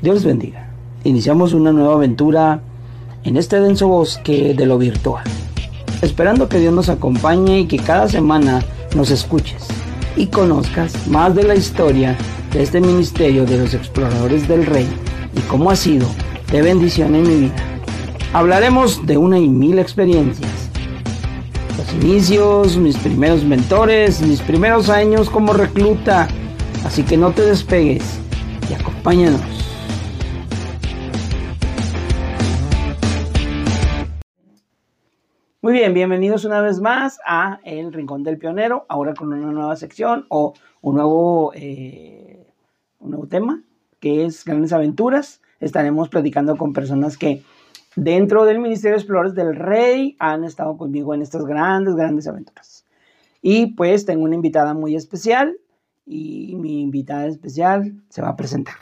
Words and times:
Dios 0.00 0.22
bendiga. 0.22 0.70
Iniciamos 1.02 1.54
una 1.54 1.72
nueva 1.72 1.94
aventura 1.94 2.60
en 3.24 3.36
este 3.36 3.60
denso 3.60 3.88
bosque 3.88 4.54
de 4.54 4.64
lo 4.64 4.78
virtual. 4.78 5.24
Esperando 6.02 6.48
que 6.48 6.60
Dios 6.60 6.72
nos 6.72 6.88
acompañe 6.88 7.60
y 7.60 7.66
que 7.66 7.78
cada 7.78 8.08
semana 8.08 8.62
nos 8.94 9.10
escuches 9.10 9.66
y 10.16 10.26
conozcas 10.26 11.08
más 11.08 11.34
de 11.34 11.42
la 11.42 11.56
historia 11.56 12.16
de 12.52 12.62
este 12.62 12.80
ministerio 12.80 13.44
de 13.44 13.58
los 13.58 13.74
exploradores 13.74 14.46
del 14.46 14.66
rey 14.66 14.86
y 15.36 15.40
cómo 15.48 15.68
ha 15.68 15.76
sido 15.76 16.06
de 16.52 16.62
bendición 16.62 17.16
en 17.16 17.22
mi 17.22 17.34
vida. 17.46 17.56
Hablaremos 18.32 19.04
de 19.04 19.16
una 19.16 19.40
y 19.40 19.48
mil 19.48 19.80
experiencias. 19.80 20.70
Los 21.76 22.04
inicios, 22.04 22.76
mis 22.76 22.96
primeros 22.96 23.42
mentores, 23.42 24.20
mis 24.20 24.42
primeros 24.42 24.90
años 24.90 25.28
como 25.28 25.54
recluta. 25.54 26.28
Así 26.84 27.02
que 27.02 27.16
no 27.16 27.32
te 27.32 27.42
despegues 27.42 28.04
y 28.70 28.74
acompáñanos. 28.74 29.57
Muy 35.68 35.76
bien, 35.76 35.92
bienvenidos 35.92 36.46
una 36.46 36.62
vez 36.62 36.80
más 36.80 37.20
a 37.26 37.60
El 37.62 37.92
Rincón 37.92 38.22
del 38.22 38.38
Pionero, 38.38 38.86
ahora 38.88 39.12
con 39.12 39.34
una 39.34 39.52
nueva 39.52 39.76
sección 39.76 40.24
o 40.30 40.54
un 40.80 40.94
nuevo, 40.94 41.52
eh, 41.54 42.46
un 43.00 43.10
nuevo 43.10 43.26
tema, 43.26 43.62
que 44.00 44.24
es 44.24 44.46
Grandes 44.46 44.72
Aventuras. 44.72 45.42
Estaremos 45.60 46.08
platicando 46.08 46.56
con 46.56 46.72
personas 46.72 47.18
que 47.18 47.42
dentro 47.96 48.46
del 48.46 48.60
Ministerio 48.60 48.94
de 48.94 49.00
Exploradores 49.02 49.34
del 49.34 49.54
Rey 49.56 50.16
han 50.18 50.44
estado 50.44 50.78
conmigo 50.78 51.12
en 51.12 51.20
estas 51.20 51.44
grandes, 51.44 51.96
grandes 51.96 52.26
aventuras. 52.26 52.86
Y 53.42 53.74
pues 53.74 54.06
tengo 54.06 54.24
una 54.24 54.36
invitada 54.36 54.72
muy 54.72 54.96
especial 54.96 55.58
y 56.06 56.56
mi 56.56 56.80
invitada 56.80 57.26
especial 57.26 57.92
se 58.08 58.22
va 58.22 58.30
a 58.30 58.36
presentar. 58.36 58.76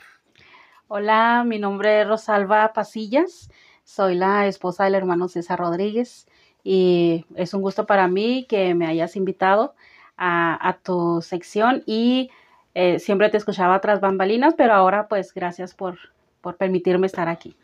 Hola, 0.87 1.43
mi 1.45 1.59
nombre 1.59 2.03
es 2.03 2.07
Rosalba 2.07 2.73
Pasillas, 2.73 3.51
soy 3.83 4.15
la 4.15 4.47
esposa 4.47 4.85
del 4.85 4.95
hermano 4.95 5.27
César 5.27 5.59
Rodríguez 5.59 6.29
y 6.69 7.25
es 7.37 7.55
un 7.55 7.63
gusto 7.63 7.87
para 7.87 8.09
mí 8.09 8.45
que 8.49 8.75
me 8.75 8.89
hayas 8.89 9.15
invitado 9.15 9.77
a, 10.19 10.79
tu 10.83 11.23
sección 11.23 11.85
y 11.87 12.29
eh, 12.75 12.99
siempre 12.99 13.29
te 13.29 13.37
escuchaba 13.37 13.81
tras 13.81 14.01
bambalinas, 14.01 14.55
pero 14.55 14.75
ahora 14.75 15.07
pues 15.07 15.33
gracias 15.33 15.75
por, 15.75 15.97
por 16.41 16.57
permitirme 16.57 17.07
estar 17.07 17.29
aquí. 17.29 17.55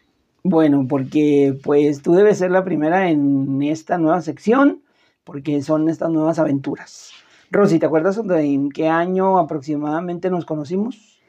Bueno, 0.44 0.86
porque 0.88 1.58
pues 1.64 2.00
tú 2.00 2.14
debes 2.14 2.38
ser 2.38 2.52
la 2.52 2.62
primera 2.62 3.10
en 3.10 3.60
esta 3.62 3.98
nueva 3.98 4.20
sección, 4.20 4.82
porque 5.24 5.62
son 5.62 5.88
estas 5.88 6.10
nuevas 6.10 6.38
aventuras. 6.38 7.10
Rosy, 7.50 7.80
¿te 7.80 7.86
acuerdas 7.86 8.24
de 8.24 8.44
en 8.44 8.70
qué 8.70 8.86
año 8.86 9.36
aproximadamente 9.36 10.30
nos 10.30 10.44
conocimos? 10.44 11.20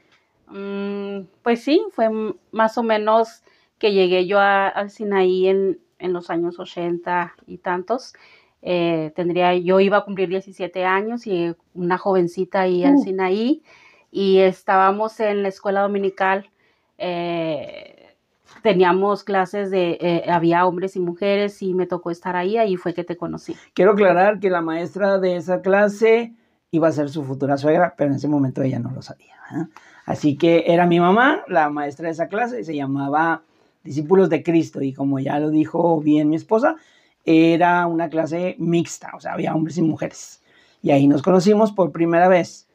Mm, 0.47 1.21
pues 1.41 1.63
sí, 1.63 1.81
fue 1.91 2.11
más 2.51 2.77
o 2.77 2.83
menos 2.83 3.41
que 3.79 3.93
llegué 3.93 4.27
yo 4.27 4.39
al 4.39 4.91
Sinaí 4.91 5.47
en, 5.47 5.79
en 6.03 6.13
los 6.13 6.29
años 6.29 6.59
80 6.59 7.33
y 7.47 7.57
tantos. 7.57 8.13
Eh, 8.61 9.11
tendría, 9.15 9.55
yo 9.55 9.79
iba 9.79 9.97
a 9.97 10.05
cumplir 10.05 10.29
17 10.29 10.85
años 10.85 11.25
y 11.25 11.55
una 11.73 11.97
jovencita 11.97 12.61
ahí 12.61 12.83
al 12.83 12.95
uh. 12.95 13.03
Sinaí 13.03 13.63
y 14.11 14.39
estábamos 14.39 15.19
en 15.19 15.43
la 15.43 15.49
escuela 15.49 15.81
dominical. 15.81 16.49
Eh, 16.97 18.15
teníamos 18.61 19.23
clases 19.23 19.71
de, 19.71 19.97
eh, 19.99 20.23
había 20.29 20.65
hombres 20.65 20.95
y 20.95 20.99
mujeres 20.99 21.61
y 21.61 21.73
me 21.73 21.87
tocó 21.87 22.11
estar 22.11 22.35
ahí, 22.35 22.57
ahí 22.57 22.75
fue 22.77 22.93
que 22.93 23.03
te 23.03 23.17
conocí. 23.17 23.55
Quiero 23.73 23.91
aclarar 23.91 24.39
que 24.39 24.49
la 24.49 24.61
maestra 24.61 25.19
de 25.19 25.37
esa 25.37 25.61
clase 25.61 26.33
iba 26.71 26.87
a 26.87 26.91
ser 26.91 27.09
su 27.09 27.23
futura 27.23 27.57
suegra, 27.57 27.93
pero 27.97 28.09
en 28.09 28.17
ese 28.17 28.27
momento 28.27 28.61
ella 28.61 28.79
no 28.79 28.91
lo 28.91 29.01
sabía. 29.01 29.35
Así 30.05 30.37
que 30.37 30.65
era 30.67 30.85
mi 30.85 30.99
mamá, 30.99 31.43
la 31.47 31.69
maestra 31.69 32.07
de 32.07 32.11
esa 32.11 32.27
clase, 32.27 32.61
y 32.61 32.63
se 32.63 32.75
llamaba 32.75 33.43
discípulos 33.83 34.29
de 34.29 34.43
Cristo 34.43 34.81
y 34.81 34.93
como 34.93 35.19
ya 35.19 35.39
lo 35.39 35.49
dijo 35.49 35.99
bien 35.99 36.29
mi 36.29 36.35
esposa, 36.35 36.75
era 37.25 37.87
una 37.87 38.09
clase 38.09 38.55
mixta, 38.59 39.11
o 39.15 39.19
sea, 39.19 39.33
había 39.33 39.53
hombres 39.53 39.77
y 39.77 39.81
mujeres. 39.81 40.41
Y 40.81 40.91
ahí 40.91 41.07
nos 41.07 41.21
conocimos 41.21 41.71
por 41.71 41.91
primera 41.91 42.27
vez. 42.27 42.67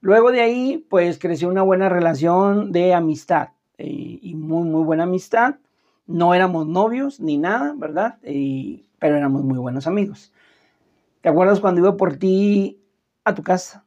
Luego 0.00 0.30
de 0.30 0.40
ahí, 0.40 0.86
pues 0.88 1.18
creció 1.18 1.48
una 1.48 1.62
buena 1.62 1.88
relación 1.88 2.70
de 2.70 2.94
amistad 2.94 3.48
eh, 3.78 4.18
y 4.22 4.34
muy, 4.36 4.68
muy 4.68 4.84
buena 4.84 5.02
amistad. 5.04 5.56
No 6.06 6.34
éramos 6.34 6.66
novios 6.66 7.20
ni 7.20 7.36
nada, 7.36 7.74
¿verdad? 7.76 8.18
pero 9.00 9.16
éramos 9.16 9.44
muy 9.44 9.58
buenos 9.58 9.86
amigos. 9.86 10.32
¿Te 11.20 11.28
acuerdas 11.28 11.60
cuando 11.60 11.80
iba 11.80 11.96
por 11.96 12.16
ti 12.16 12.80
a 13.24 13.34
tu 13.34 13.42
casa? 13.42 13.84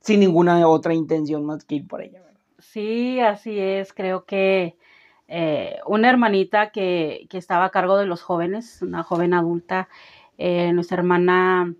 Sin 0.00 0.20
ninguna 0.20 0.66
otra 0.66 0.94
intención 0.94 1.44
más 1.44 1.64
que 1.64 1.76
ir 1.76 1.86
por 1.86 2.02
ella, 2.02 2.20
¿verdad? 2.20 2.40
Sí, 2.58 3.20
así 3.20 3.58
es. 3.58 3.92
Creo 3.92 4.24
que 4.24 4.76
eh, 5.28 5.78
una 5.86 6.08
hermanita 6.08 6.70
que, 6.70 7.26
estaba 7.32 7.66
a 7.66 7.70
cargo 7.70 7.96
de 7.96 8.06
los 8.06 8.22
jóvenes, 8.22 8.80
una 8.82 9.02
joven 9.02 9.34
adulta, 9.34 9.88
eh, 10.38 10.72
nuestra 10.72 10.98
hermana 10.98 11.74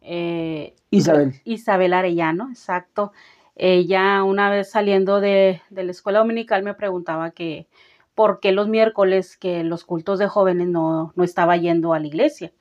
eh, 0.00 0.74
Isabel. 0.90 1.34
Isabel 1.44 1.94
Arellano, 1.94 2.48
exacto. 2.50 3.12
Ella 3.56 4.22
una 4.22 4.50
vez 4.50 4.70
saliendo 4.70 5.20
de, 5.20 5.60
la 5.70 5.82
escuela 5.82 6.20
dominical 6.20 6.62
me 6.62 6.74
preguntaba 6.74 7.32
que 7.32 7.66
por 8.14 8.40
qué 8.40 8.52
los 8.52 8.68
miércoles 8.68 9.36
que 9.36 9.64
los 9.64 9.84
cultos 9.84 10.18
de 10.18 10.28
jóvenes 10.28 10.68
no, 10.68 11.12
estaba 11.22 11.56
yendo 11.56 11.94
a 11.94 11.98
la 11.98 12.06
iglesia. 12.06 12.52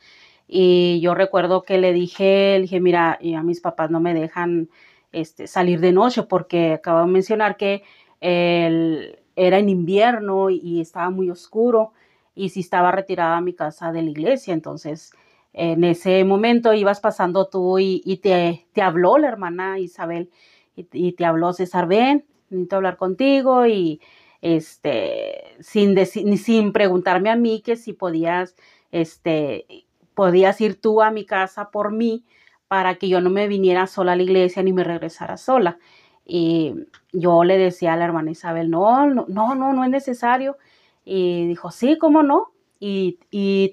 Y 0.47 0.99
yo 1.01 1.13
recuerdo 1.13 1.63
que 1.63 1.77
le 1.77 1.93
dije, 1.93 2.55
le 2.55 2.61
dije, 2.63 2.79
mira, 2.79 3.19
a 3.37 3.43
mis 3.43 3.61
papás 3.61 3.89
no 3.89 3.99
me 4.01 4.13
dejan 4.13 4.69
este, 5.11 5.47
salir 5.47 5.79
de 5.79 5.93
noche 5.93 6.23
porque 6.23 6.73
acabo 6.73 7.01
de 7.01 7.11
mencionar 7.11 7.55
que 7.55 7.83
el, 8.19 9.20
era 9.35 9.59
en 9.59 9.69
invierno 9.69 10.49
y 10.49 10.81
estaba 10.81 11.09
muy 11.09 11.29
oscuro 11.29 11.93
y 12.35 12.49
si 12.49 12.61
estaba 12.61 12.91
retirada 12.91 13.37
a 13.37 13.41
mi 13.41 13.53
casa 13.53 13.91
de 13.91 14.01
la 14.01 14.09
iglesia, 14.09 14.53
entonces 14.53 15.11
en 15.53 15.83
ese 15.83 16.23
momento 16.23 16.73
ibas 16.73 16.99
pasando 17.01 17.47
tú 17.47 17.77
y, 17.79 18.19
te, 18.23 18.65
te, 18.73 18.81
habló 18.81 19.17
la 19.17 19.27
hermana 19.27 19.79
Isabel 19.79 20.29
y, 20.75 21.11
te 21.11 21.25
habló 21.25 21.51
César, 21.53 21.87
ven, 21.87 22.25
necesito 22.49 22.77
hablar 22.77 22.97
contigo 22.97 23.65
y 23.65 24.01
este, 24.41 25.55
sin, 25.59 25.95
sin 26.05 26.71
preguntarme 26.71 27.29
a 27.29 27.35
mí 27.35 27.61
que 27.61 27.75
si 27.75 27.93
podías, 27.93 28.55
este, 28.91 29.85
podías 30.13 30.59
ir 30.61 30.79
tú 30.79 31.01
a 31.01 31.11
mi 31.11 31.25
casa 31.25 31.69
por 31.69 31.91
mí 31.91 32.23
para 32.67 32.95
que 32.95 33.09
yo 33.09 33.19
no 33.19 33.29
me 33.29 33.47
viniera 33.47 33.85
sola 33.87 34.13
a 34.13 34.15
la 34.15 34.23
iglesia 34.23 34.63
ni 34.63 34.71
me 34.71 34.85
regresara 34.85 35.35
sola. 35.35 35.77
Y 36.33 36.87
yo 37.11 37.43
le 37.43 37.57
decía 37.57 37.91
a 37.91 37.97
la 37.97 38.05
hermana 38.05 38.31
Isabel, 38.31 38.69
no, 38.69 39.05
no, 39.05 39.25
no, 39.27 39.73
no, 39.73 39.83
es 39.83 39.89
necesario. 39.89 40.55
Y 41.03 41.45
dijo, 41.47 41.71
sí, 41.71 41.97
¿cómo 41.97 42.23
no? 42.23 42.53
Y, 42.79 43.19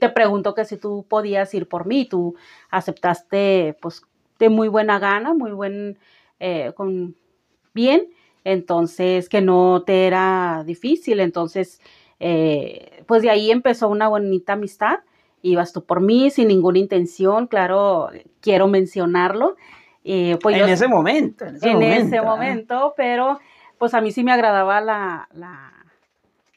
te 0.00 0.08
pregunto 0.08 0.54
que 0.54 0.64
si 0.64 0.76
tú 0.76 1.06
podías 1.08 1.54
ir 1.54 1.69
por 1.69 1.86
mí, 1.86 2.04
tú 2.04 2.34
aceptaste 2.69 3.76
pues 3.80 4.02
de 4.41 4.48
muy 4.48 4.66
buena 4.66 4.98
gana, 4.98 5.34
muy 5.34 5.52
buen, 5.52 5.98
eh, 6.41 6.72
con 6.74 7.14
bien, 7.74 8.08
entonces 8.42 9.28
que 9.28 9.40
no 9.40 9.84
te 9.86 10.08
era 10.08 10.64
difícil, 10.66 11.20
entonces 11.20 11.80
eh, 12.19 13.04
pues 13.06 13.22
de 13.22 13.30
ahí 13.30 13.52
empezó 13.52 13.88
una 13.88 14.08
bonita 14.08 14.54
amistad, 14.54 14.98
ibas 15.42 15.72
tú 15.72 15.84
por 15.84 16.00
mí 16.00 16.30
sin 16.30 16.48
ninguna 16.48 16.80
intención, 16.80 17.46
claro, 17.46 18.10
quiero 18.40 18.66
mencionarlo, 18.66 19.54
pues 20.41 20.56
en 20.56 20.69
ese 20.69 20.88
momento. 20.88 21.44
En 21.44 21.82
ese, 21.82 22.22
momento, 22.22 22.94
pero 22.96 23.38
pues 23.76 23.92
a 23.94 24.00
mí 24.00 24.10
sí 24.10 24.24
me 24.24 24.32
agradaba 24.32 24.80
la, 24.80 25.28
la, 25.32 25.72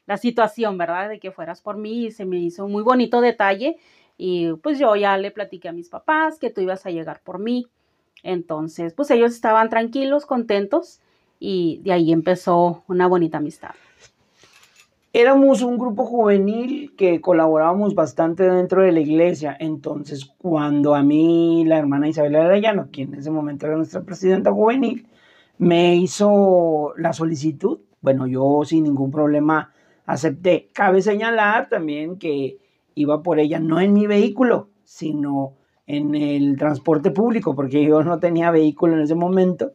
la, 0.06 0.18
situación, 0.18 0.78
¿verdad? 0.78 1.10
De 1.10 1.20
que 1.20 1.32
fueras 1.32 1.62
por 1.62 1.78
mí 1.78 2.06
y 2.06 2.12
se 2.12 2.26
me 2.26 2.38
hizo 2.38 2.66
un 2.66 2.72
muy 2.72 2.84
bonito 2.84 3.20
detalle 3.20 3.78
y 4.18 4.54
pues 4.64 4.80
yo 4.80 4.96
ya 4.96 5.18
le 5.18 5.32
platiqué 5.32 5.68
a 5.68 5.74
mis 5.74 5.90
papás 5.90 6.40
que 6.40 6.50
tú 6.50 6.62
ibas 6.62 6.86
a 6.86 6.92
llegar 6.92 7.22
por 7.24 7.40
mí. 7.40 7.68
Entonces, 8.24 8.94
pues 8.94 9.12
ellos 9.12 9.32
estaban 9.32 9.70
tranquilos, 9.70 10.26
contentos 10.26 11.02
y 11.40 11.82
de 11.84 11.92
ahí 11.92 12.12
empezó 12.12 12.84
una 12.88 13.08
bonita 13.08 13.40
amistad. 13.40 13.72
Éramos 15.14 15.62
un 15.62 15.78
grupo 15.78 16.06
juvenil 16.06 16.96
que 16.96 17.20
colaborábamos 17.20 17.96
bastante 17.96 18.50
dentro 18.50 18.82
de 18.82 18.94
la 18.94 19.02
iglesia. 19.02 19.58
Entonces, 19.60 20.24
cuando 20.38 20.96
a 20.96 21.04
mí 21.04 21.66
la 21.66 21.78
hermana 21.78 22.08
Isabel 22.08 22.38
Arellano, 22.38 22.88
quien 22.94 23.14
en 23.14 23.20
ese 23.20 23.30
momento 23.30 23.66
era 23.66 23.76
nuestra 23.76 24.04
presidenta 24.04 24.54
juvenil, 24.54 25.06
me 25.58 25.98
hizo 25.98 26.94
la 26.96 27.12
solicitud, 27.12 27.80
bueno, 28.00 28.26
yo 28.26 28.62
sin 28.64 28.86
ningún 28.86 29.12
problema 29.12 29.74
acepté. 30.06 30.70
Cabe 30.72 31.02
señalar 31.02 31.68
también 31.68 32.18
que 32.18 32.60
iba 32.96 33.22
por 33.22 33.40
ella 33.40 33.60
no 33.60 33.82
en 33.82 33.92
mi 33.92 34.08
vehículo, 34.08 34.70
sino 34.86 35.56
en 35.88 36.16
el 36.16 36.56
transporte 36.58 37.12
público, 37.12 37.54
porque 37.54 37.84
yo 37.84 38.02
no 38.02 38.20
tenía 38.20 38.50
vehículo 38.50 38.94
en 38.94 39.02
ese 39.02 39.16
momento, 39.16 39.74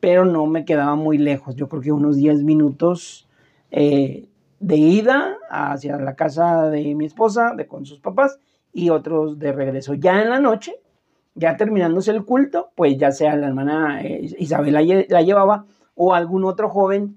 pero 0.00 0.24
no 0.24 0.46
me 0.46 0.64
quedaba 0.64 0.96
muy 0.96 1.16
lejos. 1.16 1.54
Yo 1.54 1.68
creo 1.68 1.80
que 1.80 1.92
unos 1.92 2.16
10 2.16 2.42
minutos. 2.42 3.28
Eh, 3.70 4.28
de 4.64 4.76
ida 4.76 5.36
hacia 5.50 5.98
la 5.98 6.14
casa 6.14 6.70
de 6.70 6.94
mi 6.94 7.04
esposa, 7.04 7.52
de 7.54 7.66
con 7.66 7.84
sus 7.84 8.00
papás, 8.00 8.38
y 8.72 8.88
otros 8.88 9.38
de 9.38 9.52
regreso. 9.52 9.92
Ya 9.92 10.22
en 10.22 10.30
la 10.30 10.40
noche, 10.40 10.74
ya 11.34 11.56
terminándose 11.56 12.12
el 12.12 12.24
culto, 12.24 12.70
pues 12.74 12.96
ya 12.96 13.12
sea 13.12 13.36
la 13.36 13.48
hermana 13.48 14.02
eh, 14.02 14.34
Isabel 14.38 14.72
la, 14.72 15.22
llevaba 15.22 15.66
o 15.94 16.14
algún 16.14 16.44
otro 16.44 16.70
joven 16.70 17.16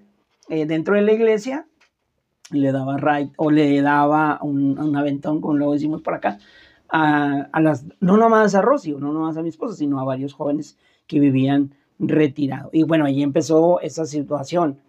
eh, 0.49 0.65
dentro 0.65 0.95
de 0.95 1.03
la 1.03 1.13
iglesia, 1.13 1.65
le 2.51 2.71
daba 2.73 2.97
right 2.97 3.31
o 3.37 3.49
le 3.49 3.81
daba 3.81 4.39
un, 4.41 4.95
aventón, 4.95 5.39
como 5.39 5.55
lo 5.55 5.71
decimos 5.71 6.01
por 6.01 6.15
acá, 6.15 6.39
a, 6.89 7.49
las, 7.61 7.85
no 8.01 8.17
nomás 8.17 8.55
a 8.55 8.61
Rosy, 8.61 8.91
no 8.91 9.13
nomás 9.13 9.37
a 9.37 9.41
mi 9.41 9.49
esposa, 9.49 9.75
sino 9.75 10.01
a 10.01 10.03
varios 10.03 10.33
jóvenes 10.33 10.77
que 11.07 11.19
vivían 11.21 11.73
retirados. 11.97 12.73
Y 12.73 12.83
bueno, 12.83 13.05
ahí 13.05 13.23
empezó 13.23 13.79
esa 13.79 14.05
situación. 14.05 14.79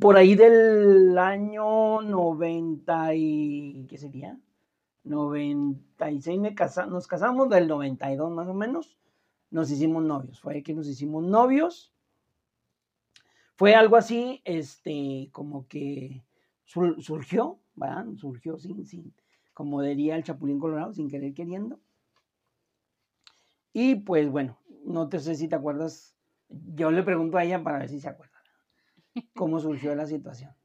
Por 0.00 0.16
ahí 0.16 0.34
del 0.34 1.18
año 1.18 2.02
90 2.02 3.14
y, 3.14 3.86
¿qué 3.88 3.98
sería? 3.98 4.38
96 5.04 6.38
me 6.38 6.54
nos 6.88 7.06
casamos, 7.06 7.48
del 7.48 7.66
92 7.66 8.30
más 8.30 8.48
o 8.48 8.54
menos, 8.54 8.96
nos 9.50 9.70
hicimos 9.70 10.04
novios. 10.04 10.40
Fue 10.40 10.62
que 10.62 10.74
nos 10.74 10.86
hicimos 10.86 11.24
novios 11.24 11.92
fue 13.62 13.76
algo 13.76 13.96
así, 13.96 14.42
este, 14.44 15.28
como 15.30 15.68
que 15.68 16.24
surgió, 16.64 17.60
¿verdad? 17.76 18.06
Surgió 18.16 18.58
sin, 18.58 18.84
sin, 18.86 19.14
como 19.54 19.82
diría 19.82 20.16
el 20.16 20.24
Chapulín 20.24 20.58
Colorado, 20.58 20.92
sin 20.92 21.08
querer 21.08 21.32
queriendo. 21.32 21.78
Y 23.72 23.94
pues 23.94 24.28
bueno, 24.28 24.58
no 24.84 25.08
te 25.08 25.20
sé 25.20 25.36
si 25.36 25.46
te 25.46 25.54
acuerdas, 25.54 26.16
yo 26.48 26.90
le 26.90 27.04
pregunto 27.04 27.38
a 27.38 27.44
ella 27.44 27.62
para 27.62 27.78
ver 27.78 27.88
si 27.88 28.00
se 28.00 28.08
acuerda 28.08 28.31
cómo 29.34 29.60
surgió 29.60 29.94
la 29.94 30.06
situación. 30.06 30.56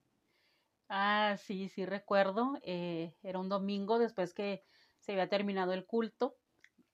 Ah, 0.90 1.36
sí, 1.38 1.70
sí 1.70 1.86
recuerdo. 1.86 2.58
Eh, 2.64 3.16
era 3.22 3.40
un 3.40 3.50
domingo 3.50 4.00
después 4.00 4.34
que 4.34 4.64
se 5.00 5.12
había 5.12 5.30
terminado 5.30 5.74
el 5.74 5.86
culto 5.86 6.38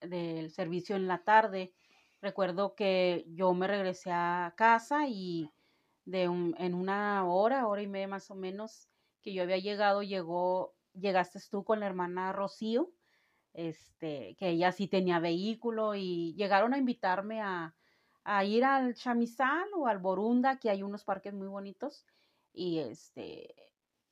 del 0.01 0.51
servicio 0.51 0.95
en 0.95 1.07
la 1.07 1.23
tarde. 1.23 1.73
Recuerdo 2.21 2.75
que 2.75 3.25
yo 3.29 3.53
me 3.53 3.67
regresé 3.67 4.11
a 4.11 4.53
casa 4.57 5.07
y 5.07 5.51
de 6.05 6.23
en 6.23 6.73
una 6.73 7.25
hora, 7.27 7.67
hora 7.67 7.81
y 7.81 7.87
media 7.87 8.07
más 8.07 8.31
o 8.31 8.35
menos, 8.35 8.89
que 9.21 9.33
yo 9.33 9.43
había 9.43 9.57
llegado, 9.59 10.03
llegó, 10.03 10.75
llegaste 10.93 11.39
tú 11.49 11.63
con 11.63 11.79
la 11.79 11.85
hermana 11.87 12.33
Rocío, 12.33 12.91
este, 13.53 14.35
que 14.37 14.49
ella 14.49 14.71
sí 14.71 14.87
tenía 14.87 15.19
vehículo 15.19 15.95
y 15.95 16.33
llegaron 16.35 16.73
a 16.73 16.77
invitarme 16.77 17.41
a, 17.41 17.75
a 18.23 18.43
ir 18.45 18.63
al 18.63 18.95
Chamizal 18.95 19.67
o 19.75 19.87
al 19.87 19.99
Borunda, 19.99 20.57
que 20.59 20.69
hay 20.69 20.83
unos 20.83 21.03
parques 21.03 21.33
muy 21.33 21.47
bonitos, 21.47 22.05
y 22.53 22.79
este, 22.79 23.55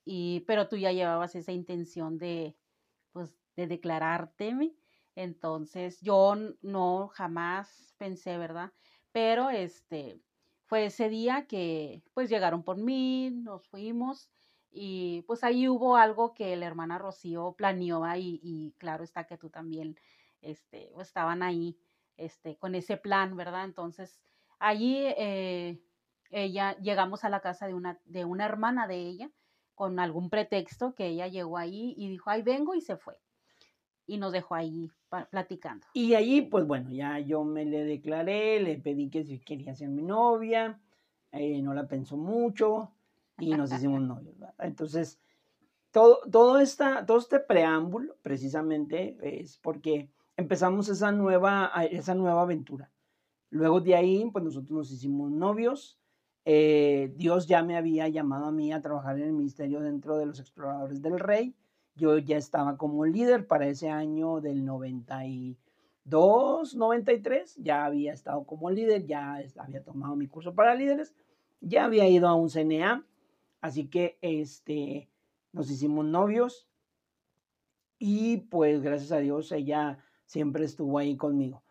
y, 0.04 0.40
pero 0.40 0.68
tú 0.68 0.76
ya 0.76 0.92
llevabas 0.92 1.34
esa 1.34 1.52
intención 1.52 2.18
de, 2.18 2.56
pues, 3.12 3.38
de 3.56 3.66
declararte, 3.66 4.54
entonces 5.14 6.00
yo 6.00 6.34
no 6.62 7.08
jamás 7.08 7.94
pensé, 7.98 8.38
¿verdad? 8.38 8.72
Pero 9.12 9.50
este, 9.50 10.22
fue 10.64 10.86
ese 10.86 11.08
día 11.08 11.46
que 11.46 12.02
pues 12.14 12.30
llegaron 12.30 12.62
por 12.62 12.78
mí, 12.78 13.30
nos 13.30 13.66
fuimos 13.68 14.30
y 14.70 15.22
pues 15.26 15.44
ahí 15.44 15.68
hubo 15.68 15.96
algo 15.96 16.32
que 16.32 16.56
la 16.56 16.66
hermana 16.66 16.98
Rocío 16.98 17.54
planeó 17.56 18.02
y, 18.16 18.40
y 18.42 18.72
claro 18.78 19.04
está 19.04 19.26
que 19.26 19.36
tú 19.36 19.50
también 19.50 19.96
este, 20.40 20.90
estaban 20.98 21.42
ahí 21.42 21.78
este, 22.24 22.56
con 22.56 22.74
ese 22.74 22.96
plan, 22.96 23.36
¿verdad? 23.36 23.64
Entonces 23.64 24.20
allí 24.62 24.96
eh, 25.16 25.82
ella 26.30 26.76
llegamos 26.78 27.24
a 27.24 27.28
la 27.28 27.40
casa 27.40 27.66
de 27.66 27.74
una, 27.74 28.00
de 28.04 28.24
una 28.24 28.46
hermana 28.46 28.86
de 28.86 28.96
ella 28.96 29.30
con 29.74 29.98
algún 29.98 30.30
pretexto 30.30 30.94
que 30.94 31.06
ella 31.06 31.26
llegó 31.26 31.58
ahí 31.58 31.94
y 31.96 32.08
dijo, 32.08 32.30
ahí 32.30 32.42
vengo 32.42 32.74
y 32.74 32.80
se 32.80 32.96
fue. 32.96 33.18
Y 34.06 34.18
nos 34.18 34.32
dejó 34.32 34.54
ahí 34.54 34.90
platicando. 35.30 35.86
Y 35.92 36.14
allí, 36.14 36.42
pues 36.42 36.66
bueno, 36.66 36.90
ya 36.90 37.18
yo 37.18 37.44
me 37.44 37.64
le 37.64 37.84
declaré, 37.84 38.60
le 38.60 38.78
pedí 38.78 39.10
que 39.10 39.24
si 39.24 39.38
quería 39.38 39.74
ser 39.74 39.88
mi 39.88 40.02
novia, 40.02 40.80
eh, 41.32 41.60
no 41.62 41.74
la 41.74 41.86
pensó 41.86 42.16
mucho 42.16 42.92
y 43.38 43.50
nos 43.50 43.72
hicimos 43.72 44.00
novios. 44.02 44.36
Entonces, 44.58 45.20
todo, 45.90 46.20
todo, 46.30 46.58
esta, 46.58 47.04
todo 47.04 47.18
este 47.18 47.40
preámbulo 47.40 48.16
precisamente 48.22 49.16
es 49.22 49.58
porque 49.58 50.10
empezamos 50.36 50.88
esa 50.88 51.12
nueva, 51.12 51.70
esa 51.90 52.14
nueva 52.14 52.42
aventura. 52.42 52.90
Luego 53.50 53.80
de 53.80 53.94
ahí, 53.94 54.28
pues 54.32 54.44
nosotros 54.44 54.70
nos 54.70 54.90
hicimos 54.90 55.30
novios. 55.30 55.98
Eh, 56.44 57.12
Dios 57.16 57.46
ya 57.46 57.62
me 57.62 57.76
había 57.76 58.08
llamado 58.08 58.46
a 58.46 58.52
mí 58.52 58.72
a 58.72 58.80
trabajar 58.80 59.18
en 59.18 59.24
el 59.24 59.32
ministerio 59.32 59.80
dentro 59.80 60.16
de 60.16 60.24
los 60.26 60.40
exploradores 60.40 61.02
del 61.02 61.20
rey. 61.20 61.54
Yo 61.94 62.16
ya 62.18 62.38
estaba 62.38 62.78
como 62.78 63.04
líder 63.04 63.46
para 63.46 63.68
ese 63.68 63.90
año 63.90 64.40
del 64.40 64.64
92, 64.64 66.74
93, 66.74 67.56
ya 67.56 67.84
había 67.84 68.14
estado 68.14 68.44
como 68.44 68.70
líder, 68.70 69.04
ya 69.04 69.42
había 69.58 69.84
tomado 69.84 70.16
mi 70.16 70.26
curso 70.26 70.54
para 70.54 70.74
líderes, 70.74 71.14
ya 71.60 71.84
había 71.84 72.08
ido 72.08 72.28
a 72.28 72.34
un 72.34 72.48
CNA, 72.48 73.04
así 73.60 73.88
que 73.88 74.16
este, 74.22 75.10
nos 75.52 75.70
hicimos 75.70 76.06
novios. 76.06 76.66
Y 77.98 78.38
pues 78.38 78.80
gracias 78.80 79.12
a 79.12 79.18
Dios 79.18 79.52
ella 79.52 79.98
siempre 80.32 80.64
estuvo 80.64 80.98
ahí 80.98 81.14
conmigo. 81.14 81.62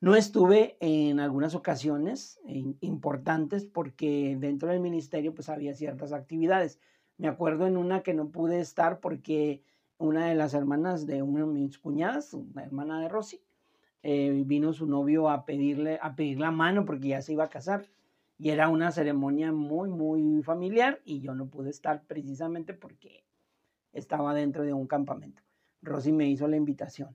No 0.00 0.16
estuve 0.16 0.78
en 0.80 1.20
algunas 1.20 1.54
ocasiones 1.54 2.40
importantes 2.80 3.66
porque 3.66 4.34
dentro 4.40 4.70
del 4.70 4.80
ministerio 4.80 5.34
pues 5.34 5.50
había 5.50 5.74
ciertas 5.74 6.14
actividades. 6.14 6.80
Me 7.18 7.28
acuerdo 7.28 7.66
en 7.66 7.76
una 7.76 8.02
que 8.02 8.14
no 8.14 8.30
pude 8.30 8.60
estar 8.60 8.98
porque 8.98 9.62
una 9.98 10.26
de 10.26 10.34
las 10.34 10.54
hermanas 10.54 11.06
de 11.06 11.22
una 11.22 11.40
de 11.40 11.52
mis 11.52 11.78
cuñadas, 11.78 12.32
una 12.32 12.64
hermana 12.64 12.98
de 12.98 13.10
Rosy, 13.10 13.42
eh, 14.02 14.42
vino 14.46 14.72
su 14.72 14.86
novio 14.86 15.28
a 15.28 15.44
pedirle, 15.44 15.98
a 16.00 16.16
pedir 16.16 16.40
la 16.40 16.50
mano 16.50 16.86
porque 16.86 17.08
ya 17.08 17.20
se 17.20 17.34
iba 17.34 17.44
a 17.44 17.50
casar. 17.50 17.90
Y 18.38 18.48
era 18.50 18.70
una 18.70 18.90
ceremonia 18.90 19.52
muy, 19.52 19.90
muy 19.90 20.42
familiar 20.42 21.02
y 21.04 21.20
yo 21.20 21.34
no 21.34 21.46
pude 21.46 21.68
estar 21.68 22.02
precisamente 22.06 22.72
porque 22.72 23.22
estaba 23.92 24.32
dentro 24.32 24.64
de 24.64 24.72
un 24.72 24.86
campamento. 24.86 25.42
Rosy 25.82 26.10
me 26.10 26.26
hizo 26.26 26.48
la 26.48 26.56
invitación. 26.56 27.14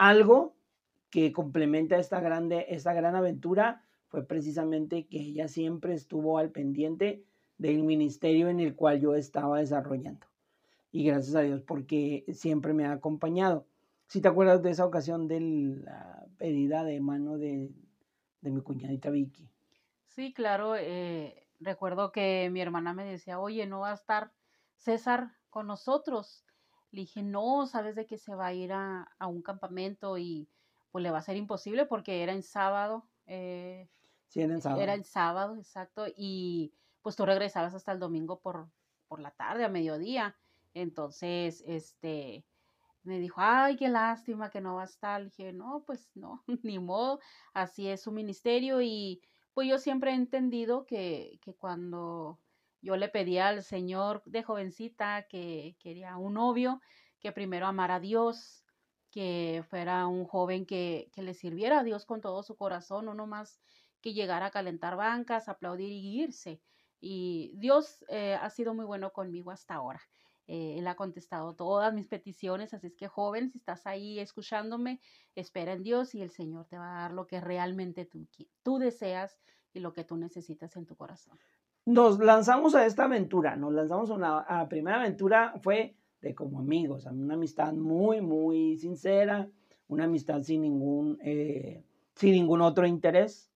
Algo 0.00 0.56
que 1.10 1.30
complementa 1.30 1.98
esta, 1.98 2.20
grande, 2.20 2.64
esta 2.70 2.94
gran 2.94 3.16
aventura 3.16 3.84
fue 4.06 4.26
precisamente 4.26 5.06
que 5.06 5.18
ella 5.20 5.46
siempre 5.46 5.92
estuvo 5.92 6.38
al 6.38 6.48
pendiente 6.48 7.22
del 7.58 7.84
ministerio 7.84 8.48
en 8.48 8.60
el 8.60 8.74
cual 8.74 8.98
yo 8.98 9.14
estaba 9.14 9.58
desarrollando. 9.58 10.26
Y 10.90 11.04
gracias 11.04 11.36
a 11.36 11.42
Dios 11.42 11.60
porque 11.60 12.24
siempre 12.32 12.72
me 12.72 12.86
ha 12.86 12.92
acompañado. 12.92 13.66
Si 14.06 14.22
te 14.22 14.28
acuerdas 14.28 14.62
de 14.62 14.70
esa 14.70 14.86
ocasión 14.86 15.28
de 15.28 15.40
la 15.84 16.26
pedida 16.38 16.82
de 16.82 16.98
mano 17.02 17.36
de, 17.36 17.70
mi 18.40 18.62
cuñadita 18.62 19.10
Vicky. 19.10 19.50
Sí, 20.06 20.32
claro. 20.32 20.76
Eh, 20.76 21.46
recuerdo 21.58 22.10
que 22.10 22.48
mi 22.50 22.62
hermana 22.62 22.94
me 22.94 23.04
decía, 23.04 23.38
oye, 23.38 23.66
¿no 23.66 23.80
va 23.80 23.90
a 23.90 23.96
estar 23.96 24.32
César 24.78 25.36
con 25.50 25.66
nosotros? 25.66 26.46
Le 26.92 27.02
dije, 27.02 27.22
no, 27.22 27.66
sabes 27.66 27.94
de 27.94 28.06
que 28.06 28.18
se 28.18 28.34
va 28.34 28.46
a 28.46 28.54
ir 28.54 28.72
a, 28.72 29.08
un 29.20 29.42
campamento 29.42 30.18
y 30.18 30.48
pues 30.90 31.02
le 31.02 31.10
va 31.10 31.18
a 31.18 31.22
ser 31.22 31.36
imposible 31.36 31.86
porque 31.86 32.22
era 32.22 32.32
en 32.32 32.42
sábado. 32.42 33.06
Eh, 33.26 33.88
sí, 34.28 34.40
era 34.40 34.54
en 34.54 34.60
sábado. 34.60 34.80
Era 34.82 34.94
en 34.94 35.04
sábado, 35.04 35.56
exacto. 35.56 36.06
Y 36.16 36.72
pues 37.02 37.16
tú 37.16 37.24
regresabas 37.24 37.74
hasta 37.74 37.92
el 37.92 38.00
domingo 38.00 38.40
por, 38.40 38.68
por 39.06 39.20
la 39.20 39.30
tarde, 39.30 39.64
a 39.64 39.68
mediodía. 39.68 40.36
Entonces, 40.74 41.62
este, 41.66 42.44
me 43.02 43.18
dijo, 43.18 43.40
ay, 43.40 43.76
qué 43.76 43.88
lástima 43.88 44.50
que 44.50 44.60
no 44.60 44.74
va 44.76 44.82
a 44.82 44.86
estar. 44.86 45.20
Le 45.20 45.26
dije, 45.26 45.52
no, 45.52 45.84
pues 45.86 46.10
no, 46.14 46.44
ni 46.62 46.78
modo, 46.78 47.20
así 47.52 47.88
es 47.88 48.02
su 48.02 48.12
ministerio. 48.12 48.80
Y 48.82 49.22
pues 49.54 49.68
yo 49.68 49.78
siempre 49.78 50.12
he 50.12 50.14
entendido 50.14 50.86
que, 50.86 51.38
que 51.42 51.54
cuando 51.54 52.38
yo 52.82 52.96
le 52.96 53.08
pedía 53.08 53.48
al 53.48 53.62
Señor 53.62 54.22
de 54.24 54.42
jovencita 54.42 55.26
que 55.28 55.76
quería 55.78 56.16
un 56.16 56.34
novio, 56.34 56.80
que 57.20 57.32
primero 57.32 57.66
amara 57.66 57.96
a 57.96 58.00
Dios, 58.00 58.64
que 59.10 59.64
fuera 59.68 60.06
un 60.06 60.24
joven 60.24 60.66
que, 60.66 61.10
que 61.12 61.22
le 61.22 61.34
sirviera 61.34 61.80
a 61.80 61.84
Dios 61.84 62.06
con 62.06 62.20
todo 62.20 62.42
su 62.42 62.56
corazón, 62.56 63.06
no 63.06 63.14
nomás 63.14 63.60
que 64.00 64.14
llegara 64.14 64.46
a 64.46 64.50
calentar 64.50 64.96
bancas, 64.96 65.48
aplaudir 65.48 65.90
y 65.90 66.22
irse. 66.22 66.60
Y 67.00 67.52
Dios 67.56 68.04
eh, 68.08 68.34
ha 68.34 68.50
sido 68.50 68.74
muy 68.74 68.84
bueno 68.84 69.12
conmigo 69.12 69.50
hasta 69.50 69.74
ahora. 69.74 70.00
Eh, 70.46 70.78
él 70.78 70.86
ha 70.88 70.96
contestado 70.96 71.54
todas 71.54 71.94
mis 71.94 72.06
peticiones, 72.08 72.74
así 72.74 72.88
es 72.88 72.96
que 72.96 73.08
joven, 73.08 73.50
si 73.50 73.58
estás 73.58 73.86
ahí 73.86 74.18
escuchándome, 74.18 75.00
espera 75.34 75.72
en 75.72 75.82
Dios 75.82 76.14
y 76.14 76.22
el 76.22 76.30
Señor 76.30 76.66
te 76.66 76.76
va 76.78 76.90
a 76.90 77.02
dar 77.02 77.12
lo 77.12 77.26
que 77.26 77.40
realmente 77.40 78.04
tú, 78.04 78.26
tú 78.62 78.78
deseas 78.78 79.40
y 79.72 79.80
lo 79.80 79.92
que 79.92 80.04
tú 80.04 80.16
necesitas 80.16 80.76
en 80.76 80.86
tu 80.86 80.96
corazón. 80.96 81.38
Nos 81.86 82.18
lanzamos 82.18 82.74
a 82.74 82.86
esta 82.86 83.04
aventura, 83.04 83.56
nos 83.56 83.72
lanzamos 83.72 84.10
a 84.10 84.14
una 84.14 84.68
primera 84.68 85.00
aventura, 85.00 85.54
fue 85.62 85.96
de 86.20 86.34
como 86.34 86.58
amigos, 86.58 87.06
una 87.06 87.34
amistad 87.34 87.72
muy, 87.72 88.20
muy 88.20 88.76
sincera, 88.76 89.48
una 89.88 90.04
amistad 90.04 90.42
sin 90.42 90.62
ningún, 90.62 91.18
eh, 91.22 91.82
sin 92.14 92.32
ningún 92.32 92.60
otro 92.60 92.86
interés. 92.86 93.50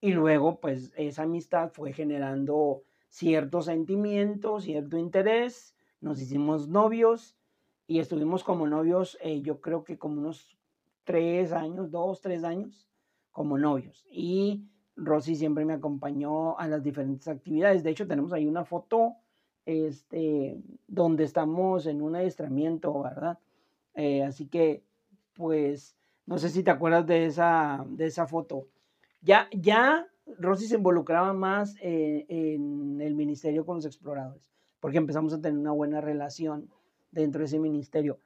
Y 0.00 0.12
luego, 0.12 0.60
pues, 0.60 0.92
esa 0.96 1.22
amistad 1.22 1.70
fue 1.72 1.92
generando 1.92 2.82
cierto 3.08 3.62
sentimiento, 3.62 4.60
cierto 4.60 4.98
interés. 4.98 5.74
Nos 6.00 6.20
hicimos 6.20 6.68
novios 6.68 7.36
y 7.86 7.98
estuvimos 7.98 8.44
como 8.44 8.66
novios, 8.66 9.18
eh, 9.22 9.40
yo 9.40 9.60
creo 9.60 9.82
que 9.82 9.98
como 9.98 10.20
unos 10.20 10.56
tres 11.04 11.52
años, 11.52 11.90
dos, 11.90 12.20
tres 12.20 12.44
años, 12.44 12.86
como 13.32 13.58
novios. 13.58 14.06
Y 14.10 14.68
Rosy 14.98 15.36
siempre 15.36 15.64
me 15.64 15.74
acompañó 15.74 16.58
a 16.58 16.66
las 16.66 16.82
diferentes 16.82 17.28
actividades. 17.28 17.82
De 17.82 17.90
hecho, 17.90 18.06
tenemos 18.06 18.32
ahí 18.32 18.46
una 18.46 18.64
foto 18.64 19.14
este, 19.64 20.60
donde 20.86 21.24
estamos 21.24 21.86
en 21.86 22.02
un 22.02 22.16
adiestramiento, 22.16 23.02
¿verdad? 23.02 23.38
Eh, 23.94 24.22
así 24.22 24.46
que, 24.46 24.82
pues, 25.34 25.96
no 26.26 26.38
sé 26.38 26.48
si 26.48 26.62
te 26.62 26.70
acuerdas 26.70 27.06
de 27.06 27.26
esa, 27.26 27.84
de 27.88 28.06
esa 28.06 28.26
foto. 28.26 28.66
Ya, 29.20 29.48
ya 29.52 30.06
Rosy 30.38 30.66
se 30.66 30.76
involucraba 30.76 31.32
más 31.32 31.76
eh, 31.80 32.26
en 32.28 33.00
el 33.00 33.14
ministerio 33.14 33.64
con 33.64 33.76
los 33.76 33.86
exploradores, 33.86 34.50
porque 34.80 34.98
empezamos 34.98 35.32
a 35.32 35.40
tener 35.40 35.58
una 35.58 35.72
buena 35.72 36.00
relación 36.00 36.68
dentro 37.10 37.40
de 37.40 37.46
ese 37.46 37.58
ministerio. 37.58 38.18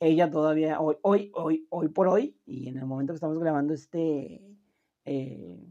Ella 0.00 0.30
todavía, 0.30 0.80
hoy, 0.80 0.96
hoy, 1.02 1.30
hoy, 1.34 1.66
hoy 1.70 1.88
por 1.88 2.08
hoy, 2.08 2.36
y 2.44 2.68
en 2.68 2.76
el 2.76 2.84
momento 2.84 3.12
que 3.12 3.16
estamos 3.16 3.38
grabando 3.38 3.72
este, 3.72 4.42
eh, 5.04 5.64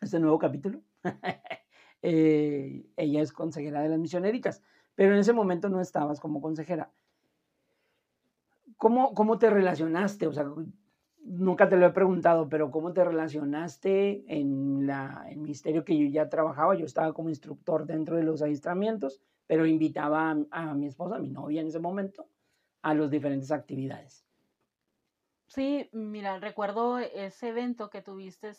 este 0.00 0.20
nuevo 0.20 0.38
capítulo, 0.38 0.82
eh, 2.02 2.86
ella 2.96 3.22
es 3.22 3.32
consejera 3.32 3.82
de 3.82 3.88
las 3.88 3.98
misioneritas, 3.98 4.62
pero 4.94 5.14
en 5.14 5.20
ese 5.20 5.32
momento 5.32 5.68
no 5.68 5.80
estabas 5.80 6.20
como 6.20 6.40
consejera. 6.40 6.92
¿Cómo, 8.76 9.14
cómo 9.14 9.38
te 9.38 9.50
relacionaste? 9.50 10.26
O 10.26 10.32
sea, 10.32 10.46
nunca 11.22 11.68
te 11.68 11.76
lo 11.76 11.86
he 11.86 11.90
preguntado, 11.90 12.48
pero 12.48 12.70
¿cómo 12.70 12.92
te 12.92 13.04
relacionaste 13.04 14.24
en 14.26 14.86
la, 14.86 15.26
el 15.28 15.38
ministerio 15.38 15.84
que 15.84 15.98
yo 15.98 16.06
ya 16.06 16.28
trabajaba? 16.28 16.74
Yo 16.74 16.86
estaba 16.86 17.12
como 17.12 17.28
instructor 17.28 17.86
dentro 17.86 18.16
de 18.16 18.22
los 18.22 18.42
adiestramientos, 18.42 19.20
pero 19.46 19.66
invitaba 19.66 20.30
a, 20.30 20.70
a 20.70 20.74
mi 20.74 20.86
esposa, 20.86 21.16
a 21.16 21.20
mi 21.20 21.30
novia 21.30 21.60
en 21.60 21.66
ese 21.66 21.78
momento, 21.78 22.26
a 22.82 22.94
las 22.94 23.10
diferentes 23.10 23.52
actividades. 23.52 24.24
Sí, 25.50 25.88
mira, 25.92 26.38
recuerdo 26.38 26.98
ese 26.98 27.48
evento 27.48 27.90
que 27.90 28.02
tuviste, 28.02 28.52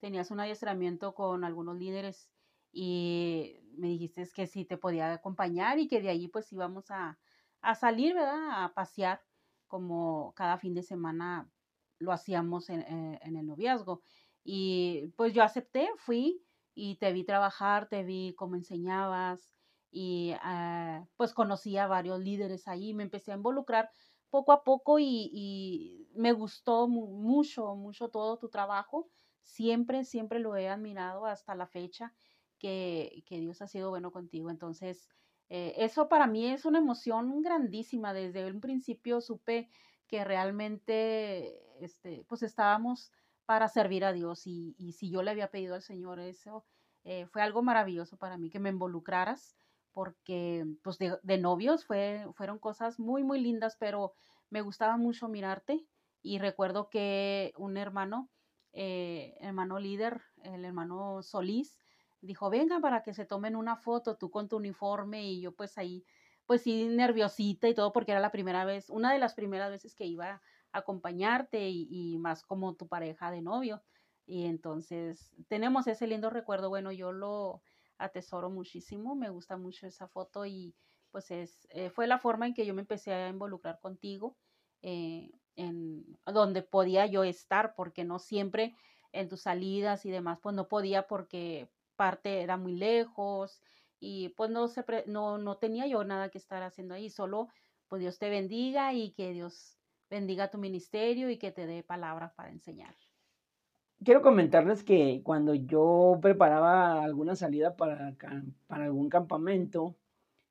tenías 0.00 0.30
un 0.30 0.40
adiestramiento 0.40 1.14
con 1.14 1.44
algunos 1.44 1.76
líderes 1.76 2.30
y 2.72 3.56
me 3.76 3.88
dijiste 3.88 4.28
que 4.34 4.46
sí 4.46 4.64
te 4.64 4.76
podía 4.76 5.12
acompañar 5.12 5.78
y 5.78 5.88
que 5.88 6.00
de 6.00 6.10
allí 6.10 6.28
pues 6.28 6.52
íbamos 6.52 6.90
a, 6.90 7.18
a 7.60 7.74
salir, 7.74 8.14
¿verdad? 8.14 8.64
A 8.64 8.74
pasear 8.74 9.22
como 9.66 10.32
cada 10.34 10.58
fin 10.58 10.74
de 10.74 10.82
semana 10.82 11.50
lo 11.98 12.12
hacíamos 12.12 12.70
en, 12.70 12.80
eh, 12.80 13.20
en, 13.22 13.36
el 13.36 13.46
noviazgo. 13.46 14.02
Y 14.44 15.12
pues 15.16 15.34
yo 15.34 15.42
acepté, 15.42 15.88
fui 15.96 16.42
y 16.74 16.96
te 16.96 17.12
vi 17.12 17.24
trabajar, 17.24 17.88
te 17.88 18.04
vi 18.04 18.34
cómo 18.36 18.54
enseñabas 18.56 19.50
y 19.90 20.34
uh, 20.34 21.06
pues 21.16 21.34
conocí 21.34 21.76
a 21.76 21.86
varios 21.86 22.20
líderes 22.20 22.68
ahí, 22.68 22.94
me 22.94 23.02
empecé 23.02 23.32
a 23.32 23.36
involucrar 23.36 23.90
poco 24.30 24.52
a 24.52 24.62
poco 24.62 24.98
y, 24.98 25.30
y 25.32 26.08
me 26.14 26.32
gustó 26.32 26.86
mucho, 26.88 27.74
mucho 27.74 28.10
todo 28.10 28.38
tu 28.38 28.48
trabajo. 28.48 29.08
Siempre, 29.42 30.04
siempre 30.04 30.38
lo 30.38 30.56
he 30.56 30.68
admirado 30.68 31.26
hasta 31.26 31.54
la 31.54 31.66
fecha 31.66 32.14
que, 32.58 33.22
que 33.26 33.40
Dios 33.40 33.62
ha 33.62 33.66
sido 33.66 33.90
bueno 33.90 34.12
contigo. 34.12 34.50
Entonces, 34.50 35.08
eh, 35.48 35.74
eso 35.76 36.08
para 36.08 36.26
mí 36.26 36.46
es 36.46 36.64
una 36.64 36.78
emoción 36.78 37.42
grandísima. 37.42 38.12
Desde 38.12 38.50
un 38.50 38.60
principio 38.60 39.20
supe 39.20 39.68
que 40.06 40.24
realmente 40.24 41.62
este, 41.84 42.24
pues 42.28 42.42
estábamos 42.42 43.12
para 43.46 43.68
servir 43.68 44.04
a 44.04 44.12
Dios 44.12 44.46
y, 44.46 44.74
y 44.78 44.92
si 44.92 45.10
yo 45.10 45.22
le 45.22 45.30
había 45.30 45.50
pedido 45.50 45.74
al 45.74 45.82
Señor 45.82 46.20
eso, 46.20 46.66
eh, 47.04 47.26
fue 47.26 47.42
algo 47.42 47.62
maravilloso 47.62 48.16
para 48.18 48.36
mí 48.36 48.50
que 48.50 48.58
me 48.58 48.68
involucraras 48.68 49.56
porque 49.92 50.66
pues 50.82 50.98
de, 50.98 51.18
de, 51.22 51.38
novios 51.38 51.84
fue, 51.84 52.26
fueron 52.34 52.58
cosas 52.58 52.98
muy, 52.98 53.24
muy 53.24 53.40
lindas, 53.40 53.76
pero 53.78 54.12
me 54.50 54.60
gustaba 54.60 54.96
mucho 54.96 55.28
mirarte 55.28 55.86
y 56.22 56.38
recuerdo 56.38 56.90
que 56.90 57.52
un 57.56 57.76
hermano, 57.76 58.28
eh, 58.72 59.36
hermano 59.40 59.78
líder, 59.78 60.22
el 60.42 60.64
hermano 60.64 61.22
Solís, 61.22 61.78
dijo, 62.20 62.50
venga 62.50 62.80
para 62.80 63.02
que 63.02 63.14
se 63.14 63.26
tomen 63.26 63.56
una 63.56 63.76
foto, 63.76 64.16
tú 64.16 64.30
con 64.30 64.48
tu 64.48 64.56
uniforme 64.56 65.24
y 65.24 65.40
yo 65.40 65.52
pues 65.54 65.78
ahí 65.78 66.04
pues 66.48 66.62
sí, 66.62 66.88
nerviosita 66.88 67.68
y 67.68 67.74
todo, 67.74 67.92
porque 67.92 68.12
era 68.12 68.20
la 68.22 68.32
primera 68.32 68.64
vez, 68.64 68.88
una 68.88 69.12
de 69.12 69.18
las 69.18 69.34
primeras 69.34 69.70
veces 69.70 69.94
que 69.94 70.06
iba 70.06 70.30
a 70.30 70.78
acompañarte 70.78 71.68
y, 71.68 72.16
más 72.20 72.42
como 72.42 72.74
tu 72.74 72.88
pareja 72.88 73.30
de 73.30 73.42
novio. 73.42 73.82
Y 74.24 74.46
entonces 74.46 75.30
tenemos 75.48 75.86
ese 75.86 76.06
lindo 76.06 76.30
recuerdo, 76.30 76.70
bueno, 76.70 76.90
yo 76.90 77.12
lo 77.12 77.60
atesoro 77.98 78.48
muchísimo, 78.48 79.14
me 79.14 79.28
gusta 79.28 79.58
mucho 79.58 79.86
esa 79.86 80.08
foto 80.08 80.46
y 80.46 80.74
pues 81.10 81.30
es, 81.30 81.68
eh, 81.68 81.90
fue 81.90 82.06
la 82.06 82.18
forma 82.18 82.46
en 82.46 82.54
que 82.54 82.64
yo 82.64 82.72
me 82.72 82.80
empecé 82.80 83.12
a 83.12 83.28
involucrar 83.28 83.78
contigo, 83.78 84.38
eh, 84.80 85.30
donde 86.26 86.62
podía 86.62 87.06
yo 87.06 87.24
estar, 87.24 87.74
porque 87.74 88.04
no 88.04 88.18
siempre 88.18 88.74
en 89.12 89.28
tus 89.28 89.42
salidas 89.42 90.06
y 90.06 90.10
demás, 90.10 90.38
pues 90.42 90.54
no 90.54 90.68
podía 90.68 91.06
porque 91.06 91.70
parte 91.96 92.42
era 92.42 92.56
muy 92.56 92.74
lejos, 92.76 93.60
y 94.00 94.30
pues 94.30 94.50
no, 94.50 94.68
se 94.68 94.84
no, 95.06 95.38
no 95.38 95.56
tenía 95.56 95.86
yo 95.86 96.04
nada 96.04 96.30
que 96.30 96.38
estar 96.38 96.62
haciendo 96.62 96.94
ahí, 96.94 97.10
solo 97.10 97.48
pues 97.88 98.00
Dios 98.00 98.18
te 98.18 98.28
bendiga 98.28 98.92
y 98.92 99.12
que 99.12 99.32
Dios 99.32 99.78
bendiga 100.10 100.50
tu 100.50 100.58
ministerio 100.58 101.30
y 101.30 101.38
que 101.38 101.50
te 101.50 101.66
dé 101.66 101.82
palabras 101.82 102.32
para 102.34 102.50
enseñar. 102.50 102.94
Quiero 104.04 104.22
comentarles 104.22 104.84
que 104.84 105.22
cuando 105.24 105.54
yo 105.54 106.18
preparaba 106.22 107.02
alguna 107.02 107.34
salida 107.34 107.76
para, 107.76 108.14
para 108.66 108.84
algún 108.84 109.08
campamento, 109.08 109.96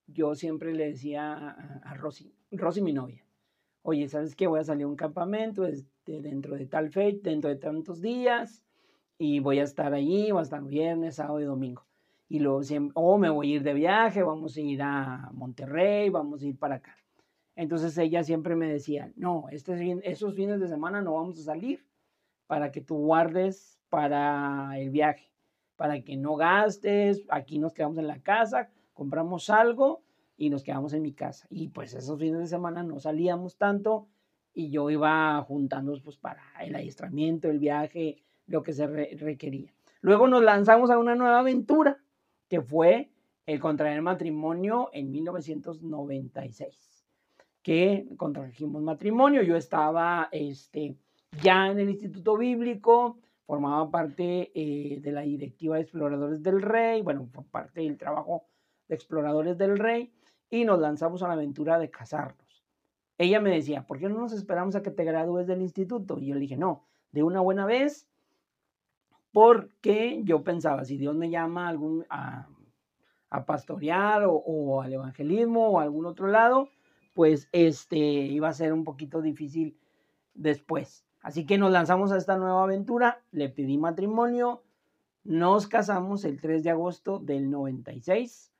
yo 0.08 0.36
siempre 0.36 0.74
le 0.74 0.88
decía 0.88 1.34
a, 1.34 1.80
a 1.84 1.94
Rosy, 1.94 2.34
Rosy 2.52 2.82
mi 2.82 2.92
novia, 2.92 3.26
oye, 3.88 4.10
¿sabes 4.10 4.36
qué? 4.36 4.48
Voy 4.48 4.60
a 4.60 4.63
salir 4.63 4.84
a 4.84 4.88
un 4.88 4.96
campamento 4.98 5.65
este, 5.65 6.22
dentro 6.22 6.56
de 6.58 6.65
tal 6.65 6.89
fecha, 6.89 7.29
dentro 7.29 7.50
de 7.50 7.56
tantos 7.56 8.01
días, 8.01 8.62
y 9.17 9.39
voy 9.39 9.60
a 9.60 9.63
estar 9.63 9.94
allí, 9.94 10.32
va 10.32 10.41
a 10.41 10.44
estar 10.44 10.63
viernes, 10.63 11.15
sábado 11.15 11.39
y 11.39 11.46
domingo 11.46 11.88
y 12.29 12.39
luego, 12.39 12.62
o 12.96 13.17
me 13.17 13.29
voy 13.29 13.53
a 13.53 13.56
ir 13.56 13.63
de 13.63 13.74
viaje, 13.74 14.22
vamos 14.22 14.58
a 14.58 14.62
ir 14.62 14.82
a 14.82 15.29
Monterrey, 15.34 16.10
vamos 16.10 16.41
a 16.41 16.46
ir 16.46 16.58
para 16.58 16.75
acá. 16.75 16.98
Entonces 17.56 17.98
ella 17.98 18.24
siempre 18.24 18.56
me 18.56 18.67
decía, 18.67 19.12
no, 19.15 19.46
este, 19.50 19.98
esos 20.03 20.36
fines 20.36 20.60
de 20.60 20.67
semana 20.67 21.01
no 21.01 21.13
vamos 21.13 21.39
a 21.39 21.44
salir 21.44 21.88
para 22.46 22.72
que 22.72 22.82
tú 22.82 22.98
guardes 22.98 23.79
para 23.89 24.77
el 24.77 24.89
viaje, 24.89 25.32
para 25.77 26.01
que 26.01 26.17
no 26.17 26.36
gastes, 26.36 27.24
aquí 27.29 27.58
nos 27.60 27.74
quedamos 27.74 27.98
en 27.98 28.08
la 28.08 28.22
casa, 28.22 28.70
compramos 28.94 29.50
algo 29.50 30.03
y 30.38 30.50
nos 30.50 30.63
quedamos 30.63 30.94
en 30.94 31.01
mi 31.01 31.13
casa. 31.13 31.48
Y 31.50 31.70
pues 31.70 31.94
esos 31.94 32.20
fines 32.20 32.39
de 32.39 32.48
semana 32.48 32.84
no 32.84 33.00
salíamos 33.00 33.58
tanto 33.58 34.08
y 34.53 34.70
yo 34.70 34.89
iba 34.89 35.41
juntando 35.44 36.00
pues 36.03 36.17
para 36.17 36.44
el 36.62 36.75
adiestramiento, 36.75 37.50
el 37.50 37.60
viaje, 37.60 38.24
lo 38.46 38.63
que 38.63 38.74
se 38.74 38.88
requería. 38.88 39.74
Luego 40.01 40.27
nos 40.27 40.44
lanzamos 40.44 40.89
a 40.89 40.98
una 40.98 41.15
nueva 41.15 41.39
aventura 41.39 42.00
que 42.48 42.62
fue 42.62 43.12
el 43.46 43.60
contraer 43.60 44.01
matrimonio 44.01 44.89
en 44.94 45.12
1996, 45.12 47.06
que 47.62 48.08
contrajimos 48.17 48.82
matrimonio. 48.82 49.41
Yo 49.41 49.56
estaba 49.56 50.29
este, 50.32 50.98
ya 51.41 51.67
en 51.67 51.79
el 51.79 51.89
Instituto 51.89 52.38
Bíblico, 52.38 53.20
formaba 53.46 53.89
parte 53.89 54.51
eh, 54.53 55.00
de 55.00 55.12
la 55.12 55.22
directiva 55.22 55.75
de 55.75 55.82
Exploradores 55.84 56.44
del 56.44 56.62
Rey, 56.62 57.01
bueno, 57.01 57.29
por 57.32 57.46
parte 57.46 57.82
del 57.82 57.98
trabajo 57.98 58.46
de 58.88 58.96
Exploradores 58.96 59.58
del 59.58 59.77
Rey, 59.77 60.12
y 60.50 60.66
nos 60.66 60.80
lanzamos 60.80 61.24
a 61.24 61.27
la 61.27 61.34
aventura 61.34 61.80
de 61.80 61.89
casarnos. 61.89 62.63
Ella 63.18 63.42
me 63.42 63.50
decía, 63.50 63.86
¿por 63.86 64.00
qué 64.00 64.10
no 64.10 64.20
nos 64.20 64.34
esperamos 64.34 64.75
a 64.75 64.84
que 64.84 64.92
te 64.92 65.04
gradúes 65.04 65.48
del 65.48 65.62
instituto? 65.62 66.20
Y 66.20 66.27
yo 66.27 66.36
le 66.36 66.42
dije, 66.42 66.58
no, 66.58 66.86
de 67.12 67.24
una 67.24 67.42
buena 67.42 67.66
vez, 67.66 68.08
porque 69.32 70.22
yo 70.24 70.44
pensaba, 70.44 70.86
si 70.86 70.98
Dios 70.98 71.16
me 71.16 71.30
llama 71.30 71.66
a, 71.66 71.70
algún, 71.70 72.06
a, 72.10 72.48
pastorear 73.46 74.24
o, 74.27 74.82
al 74.82 74.94
evangelismo 74.94 75.70
o 75.70 75.80
a 75.80 75.84
algún 75.84 76.06
otro 76.06 76.27
lado, 76.27 76.70
pues 77.13 77.50
este 77.51 77.98
iba 77.98 78.50
a 78.50 78.54
ser 78.54 78.72
un 78.72 78.84
poquito 78.84 79.22
difícil 79.22 79.77
después. 80.34 81.04
Así 81.22 81.46
que 81.46 81.58
nos 81.58 81.72
lanzamos 81.72 82.12
a 82.12 82.18
esta 82.18 82.38
nueva 82.38 82.63
aventura, 82.63 83.22
le 83.32 83.50
pedí 83.50 83.77
matrimonio, 83.77 84.63
nos 85.24 85.68
casamos 85.68 86.24
el 86.24 86.39
3 86.39 86.63
de 86.63 86.70
agosto 86.70 87.20
del 87.20 87.50
96 87.50 88.54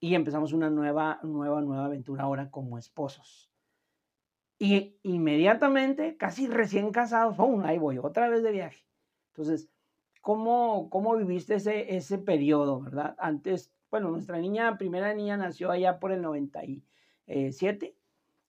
y 0.00 0.14
empezamos 0.14 0.52
una 0.52 0.70
nueva, 0.70 1.20
nueva, 1.22 1.60
nueva 1.60 1.84
aventura 1.84 2.24
ahora 2.24 2.50
como 2.50 2.78
esposos. 2.78 3.50
Y 4.58 4.98
inmediatamente, 5.02 6.16
casi 6.16 6.46
recién 6.46 6.90
casados, 6.90 7.36
¡pum! 7.36 7.64
ahí 7.64 7.78
voy, 7.78 7.98
otra 7.98 8.28
vez 8.28 8.42
de 8.42 8.52
viaje. 8.52 8.84
Entonces, 9.28 9.70
¿Cómo, 10.20 10.90
cómo 10.90 11.16
viviste 11.16 11.54
ese, 11.54 11.96
ese 11.96 12.18
periodo, 12.18 12.80
verdad? 12.80 13.16
Antes, 13.18 13.72
bueno, 13.90 14.10
nuestra 14.10 14.38
niña, 14.38 14.76
primera 14.76 15.14
niña 15.14 15.36
nació 15.36 15.70
allá 15.70 15.98
por 15.98 16.12
el 16.12 16.20
97, 16.20 17.96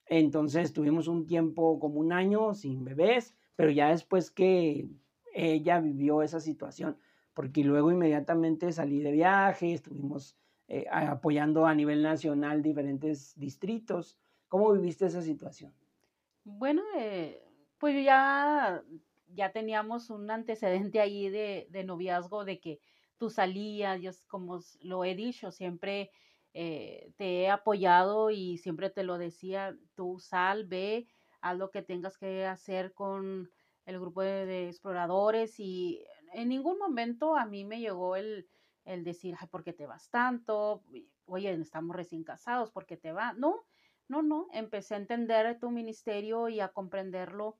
entonces 0.07 0.73
tuvimos 0.73 1.07
un 1.07 1.25
tiempo 1.25 1.79
como 1.79 1.99
un 1.99 2.11
año 2.11 2.53
sin 2.53 2.83
bebés, 2.83 3.35
pero 3.55 3.71
ya 3.71 3.89
después 3.89 4.31
que 4.31 4.89
ella 5.33 5.79
vivió 5.79 6.21
esa 6.23 6.41
situación, 6.41 6.97
porque 7.33 7.63
luego 7.63 7.89
inmediatamente 7.89 8.73
salí 8.73 8.99
de 8.99 9.13
viaje, 9.13 9.73
estuvimos 9.73 10.37
eh, 10.73 10.85
apoyando 10.89 11.65
a 11.65 11.75
nivel 11.75 12.01
nacional 12.01 12.61
diferentes 12.61 13.37
distritos. 13.37 14.17
¿Cómo 14.47 14.71
viviste 14.71 15.05
esa 15.05 15.21
situación? 15.21 15.73
Bueno, 16.45 16.81
eh, 16.97 17.43
pues 17.77 18.05
ya 18.05 18.81
ya 19.33 19.51
teníamos 19.51 20.09
un 20.09 20.31
antecedente 20.31 21.01
ahí 21.01 21.29
de, 21.29 21.67
de 21.69 21.83
noviazgo, 21.83 22.45
de 22.45 22.61
que 22.61 22.79
tú 23.17 23.29
salías, 23.29 24.01
yo 24.01 24.11
como 24.27 24.61
lo 24.81 25.03
he 25.03 25.13
dicho, 25.13 25.51
siempre 25.51 26.09
eh, 26.53 27.11
te 27.17 27.41
he 27.41 27.49
apoyado 27.49 28.29
y 28.29 28.57
siempre 28.57 28.89
te 28.89 29.03
lo 29.03 29.17
decía, 29.17 29.75
tú 29.93 30.19
sal, 30.19 30.65
ve, 30.67 31.05
haz 31.41 31.57
lo 31.57 31.69
que 31.69 31.81
tengas 31.81 32.17
que 32.17 32.45
hacer 32.45 32.93
con 32.93 33.49
el 33.85 33.99
grupo 33.99 34.21
de, 34.21 34.69
exploradores 34.69 35.59
y 35.59 36.01
en 36.33 36.47
ningún 36.47 36.77
momento 36.77 37.35
a 37.35 37.45
mí 37.45 37.65
me 37.65 37.81
llegó 37.81 38.15
el, 38.15 38.47
el 38.85 39.03
decir, 39.03 39.35
ay, 39.39 39.47
¿por 39.47 39.63
qué 39.63 39.73
te 39.73 39.85
vas 39.85 40.09
tanto? 40.09 40.83
Oye, 41.25 41.51
estamos 41.53 41.95
recién 41.95 42.23
casados, 42.23 42.71
¿por 42.71 42.85
qué 42.85 42.97
te 42.97 43.11
vas? 43.11 43.37
No, 43.37 43.65
no, 44.07 44.21
no, 44.21 44.47
empecé 44.51 44.95
a 44.95 44.97
entender 44.97 45.59
tu 45.59 45.71
ministerio 45.71 46.49
y 46.49 46.59
a 46.59 46.69
comprenderlo 46.69 47.57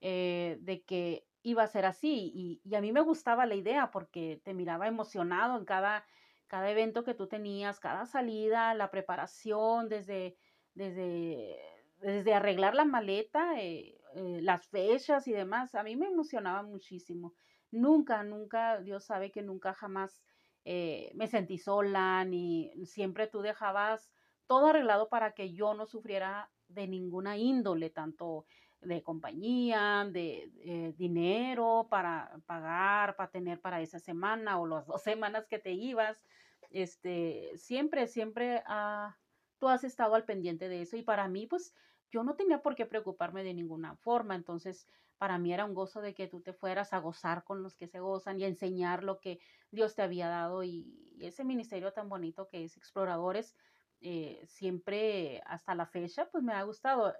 eh, 0.00 0.58
de 0.60 0.82
que 0.84 1.26
iba 1.42 1.62
a 1.62 1.68
ser 1.68 1.86
así 1.86 2.30
y, 2.34 2.60
y, 2.64 2.74
a 2.74 2.80
mí 2.80 2.92
me 2.92 3.00
gustaba 3.00 3.46
la 3.46 3.54
idea 3.54 3.90
porque 3.90 4.40
te 4.44 4.54
miraba 4.54 4.86
emocionado 4.86 5.58
en 5.58 5.64
cada 5.64 6.04
cada 6.48 6.70
evento 6.70 7.04
que 7.04 7.14
tú 7.14 7.28
tenías, 7.28 7.78
cada 7.78 8.06
salida, 8.06 8.74
la 8.74 8.90
preparación, 8.90 9.88
desde, 9.88 10.36
desde, 10.74 11.56
desde 12.00 12.34
arreglar 12.34 12.74
la 12.74 12.86
maleta, 12.86 13.60
eh, 13.60 14.00
eh, 14.14 14.40
las 14.42 14.66
fechas 14.66 15.28
y 15.28 15.32
demás, 15.32 15.74
a 15.74 15.82
mí 15.82 15.94
me 15.94 16.06
emocionaba 16.06 16.62
muchísimo. 16.62 17.34
Nunca, 17.70 18.22
nunca, 18.24 18.80
Dios 18.80 19.04
sabe 19.04 19.30
que 19.30 19.42
nunca 19.42 19.74
jamás 19.74 20.22
eh, 20.70 21.12
me 21.14 21.28
sentí 21.28 21.56
sola, 21.56 22.26
ni 22.26 22.70
siempre 22.84 23.26
tú 23.26 23.40
dejabas 23.40 24.12
todo 24.46 24.66
arreglado 24.66 25.08
para 25.08 25.32
que 25.32 25.54
yo 25.54 25.72
no 25.72 25.86
sufriera 25.86 26.50
de 26.68 26.86
ninguna 26.86 27.38
índole, 27.38 27.88
tanto 27.88 28.44
de 28.82 29.02
compañía, 29.02 30.06
de, 30.12 30.52
eh, 30.60 30.94
dinero 30.98 31.88
para 31.88 32.38
pagar, 32.44 33.16
para 33.16 33.30
tener 33.30 33.62
para 33.62 33.80
esa 33.80 33.98
semana 33.98 34.60
o 34.60 34.66
las 34.66 34.86
dos 34.86 35.02
semanas 35.02 35.46
que 35.46 35.58
te 35.58 35.72
ibas. 35.72 36.22
Este, 36.68 37.52
siempre, 37.56 38.06
siempre 38.06 38.62
ah, 38.66 39.16
tú 39.58 39.68
has 39.68 39.84
estado 39.84 40.16
al 40.16 40.26
pendiente 40.26 40.68
de 40.68 40.82
eso 40.82 40.98
y 40.98 41.02
para 41.02 41.28
mí, 41.28 41.46
pues 41.46 41.74
yo 42.10 42.24
no 42.24 42.36
tenía 42.36 42.60
por 42.60 42.74
qué 42.74 42.84
preocuparme 42.84 43.42
de 43.42 43.54
ninguna 43.54 43.96
forma. 43.96 44.34
Entonces, 44.34 44.86
para 45.18 45.38
mí 45.38 45.52
era 45.52 45.64
un 45.64 45.74
gozo 45.74 46.00
de 46.00 46.14
que 46.14 46.28
tú 46.28 46.40
te 46.40 46.52
fueras 46.52 46.92
a 46.92 46.98
gozar 46.98 47.44
con 47.44 47.62
los 47.62 47.76
que 47.76 47.88
se 47.88 48.00
gozan 48.00 48.40
y 48.40 48.44
enseñar 48.44 49.04
lo 49.04 49.20
que 49.20 49.40
Dios 49.70 49.94
te 49.94 50.02
había 50.02 50.28
dado 50.28 50.62
y, 50.62 51.04
ese 51.20 51.42
ministerio 51.44 51.92
tan 51.92 52.08
bonito 52.08 52.48
que 52.48 52.62
es 52.62 52.76
Exploradores, 52.76 53.56
eh, 54.00 54.40
siempre 54.46 55.42
hasta 55.46 55.74
la 55.74 55.86
fecha, 55.86 56.28
pues 56.30 56.44
me 56.44 56.52
ha 56.52 56.62
gustado. 56.62 57.12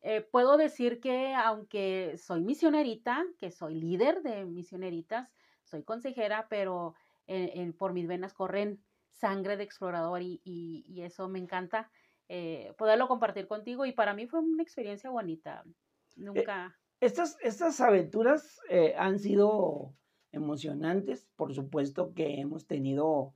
Eh, 0.00 0.20
puedo 0.20 0.56
decir 0.56 1.00
que 1.00 1.34
aunque 1.34 2.16
soy 2.16 2.40
misionerita, 2.40 3.26
que 3.36 3.50
soy 3.50 3.74
líder 3.74 4.22
de 4.22 4.44
misioneritas, 4.44 5.28
soy 5.64 5.82
consejera, 5.82 6.46
pero 6.48 6.94
por 7.78 7.92
mis 7.92 8.08
venas 8.08 8.32
corren 8.34 8.80
sangre 9.20 9.56
de 9.56 9.64
explorador 9.64 10.22
y, 10.22 11.02
eso 11.02 11.28
me 11.28 11.38
encanta 11.38 11.90
eh, 12.28 12.74
poderlo 12.78 13.08
compartir 13.08 13.46
contigo 13.46 13.84
y 13.86 13.92
para 13.92 14.14
mí 14.14 14.26
fue 14.26 14.40
una 14.40 14.62
experiencia 14.62 15.10
bonita. 15.10 15.62
Eh, 15.66 15.72
Nunca... 16.16 16.76
estas, 17.00 17.36
estas 17.42 17.80
aventuras 17.80 18.60
han 18.96 19.18
sido 19.18 19.94
emocionantes, 20.32 21.28
por 21.36 21.54
supuesto 21.54 22.12
que 22.14 22.40
hemos 22.40 22.66
tenido 22.66 23.34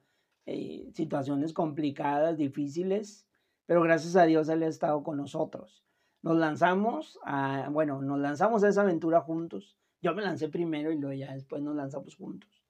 situaciones 0.93 1.53
complicadas, 1.53 2.37
difíciles, 2.37 3.27
pero 3.67 3.83
gracias 3.83 4.17
a 4.17 4.25
Dios 4.25 4.49
Él 4.49 4.63
ha 4.63 4.69
estado 4.69 5.03
con 5.03 5.17
nosotros 5.17 5.85
nos 6.25 6.39
lanzamos 6.39 7.19
a, 7.23 7.69
bueno, 7.71 8.01
nos 8.01 8.19
lanzamos 8.19 8.65
a 8.65 8.69
esa 8.69 8.81
aventura 8.81 9.21
juntos. 9.21 9.77
Yo 10.01 10.15
me 10.15 10.23
lancé 10.23 10.49
primero 10.49 10.91
y 10.91 10.99
luego 10.99 11.13
ya 11.13 11.35
después 11.35 11.63
nos 11.63 11.77
lanzamos 11.77 12.17
juntos. 12.17 12.65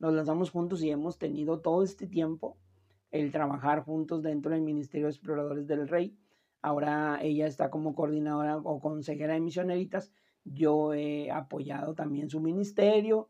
Nos 0.00 0.12
lanzamos 0.12 0.50
juntos 0.50 0.82
y 0.82 0.90
hemos 0.90 1.16
tenido 1.16 1.60
todo 1.60 1.84
este 1.84 2.08
tiempo 2.08 2.58
el 3.12 3.30
trabajar 3.30 3.84
juntos 3.84 4.24
dentro 4.24 4.50
del 4.50 4.62
Ministerio 4.62 5.06
de 5.06 5.12
Exploradores 5.12 5.68
del 5.68 5.86
Rey. 5.86 6.18
Ahora 6.62 7.20
ella 7.22 7.46
está 7.46 7.70
como 7.70 7.94
coordinadora 7.94 8.56
o 8.56 8.80
consejera 8.80 9.34
de 9.34 9.40
misioneritas. 9.40 10.12
Yo 10.46 10.94
he 10.94 11.30
apoyado 11.30 11.94
también 11.94 12.30
su 12.30 12.40
ministerio. 12.40 13.28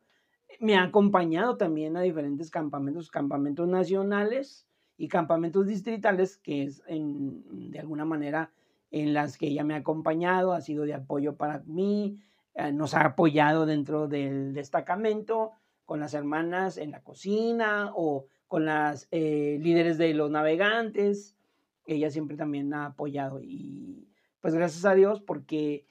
Me 0.60 0.76
ha 0.76 0.84
acompañado 0.84 1.56
también 1.56 1.96
a 1.96 2.02
diferentes 2.02 2.50
campamentos, 2.50 3.10
campamentos 3.10 3.66
nacionales 3.66 4.68
y 4.96 5.08
campamentos 5.08 5.66
distritales, 5.66 6.38
que 6.38 6.64
es 6.64 6.82
de 6.86 7.78
alguna 7.78 8.04
manera 8.04 8.52
en 8.90 9.14
las 9.14 9.36
que 9.36 9.48
ella 9.48 9.64
me 9.64 9.74
ha 9.74 9.78
acompañado, 9.78 10.52
ha 10.52 10.60
sido 10.60 10.84
de 10.84 10.94
apoyo 10.94 11.36
para 11.36 11.62
mí, 11.66 12.18
eh, 12.54 12.72
nos 12.72 12.94
ha 12.94 13.00
apoyado 13.02 13.66
dentro 13.66 14.08
del 14.08 14.54
destacamento, 14.54 15.52
con 15.84 16.00
las 16.00 16.14
hermanas 16.14 16.78
en 16.78 16.90
la 16.90 17.02
cocina 17.02 17.92
o 17.94 18.26
con 18.48 18.64
las 18.64 19.08
eh, 19.10 19.58
líderes 19.60 19.98
de 19.98 20.14
los 20.14 20.30
navegantes. 20.30 21.36
Ella 21.84 22.10
siempre 22.10 22.36
también 22.36 22.74
ha 22.74 22.86
apoyado 22.86 23.40
y 23.40 24.08
pues 24.40 24.54
gracias 24.54 24.84
a 24.84 24.94
Dios 24.94 25.20
porque 25.20 25.86